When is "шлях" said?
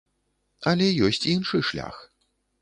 1.69-2.01